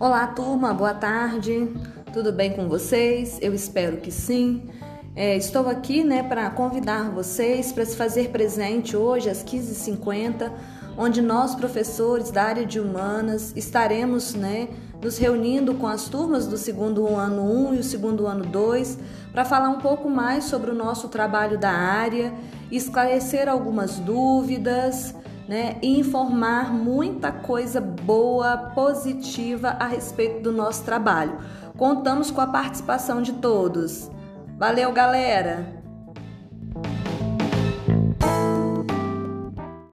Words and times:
Olá, 0.00 0.28
turma, 0.28 0.72
boa 0.72 0.94
tarde. 0.94 1.68
Tudo 2.12 2.30
bem 2.30 2.52
com 2.52 2.68
vocês? 2.68 3.36
Eu 3.42 3.52
espero 3.52 3.96
que 3.96 4.12
sim. 4.12 4.62
É, 5.16 5.36
estou 5.36 5.68
aqui 5.68 6.04
né, 6.04 6.22
para 6.22 6.48
convidar 6.50 7.10
vocês 7.10 7.72
para 7.72 7.84
se 7.84 7.96
fazer 7.96 8.28
presente 8.28 8.96
hoje 8.96 9.28
às 9.28 9.42
15h50, 9.42 10.52
onde 10.96 11.20
nós, 11.20 11.56
professores 11.56 12.30
da 12.30 12.44
área 12.44 12.64
de 12.64 12.78
humanas, 12.78 13.52
estaremos 13.56 14.36
né, 14.36 14.68
nos 15.02 15.18
reunindo 15.18 15.74
com 15.74 15.88
as 15.88 16.04
turmas 16.04 16.46
do 16.46 16.56
segundo 16.56 17.04
ano 17.16 17.42
1 17.70 17.74
e 17.74 17.78
o 17.78 17.84
segundo 17.84 18.24
ano 18.28 18.46
2 18.46 18.98
para 19.32 19.44
falar 19.44 19.68
um 19.68 19.80
pouco 19.80 20.08
mais 20.08 20.44
sobre 20.44 20.70
o 20.70 20.74
nosso 20.74 21.08
trabalho 21.08 21.58
da 21.58 21.72
área, 21.72 22.32
esclarecer 22.70 23.48
algumas 23.48 23.96
dúvidas 23.96 25.12
né, 25.48 25.78
e 25.80 25.98
informar 25.98 26.70
muita 26.72 27.32
coisa 27.32 27.80
boa, 27.80 28.70
positiva 28.74 29.70
a 29.80 29.86
respeito 29.86 30.42
do 30.42 30.52
nosso 30.52 30.84
trabalho. 30.84 31.38
Contamos 31.76 32.30
com 32.30 32.40
a 32.42 32.46
participação 32.46 33.22
de 33.22 33.32
todos. 33.32 34.10
Valeu, 34.58 34.92
galera! 34.92 35.87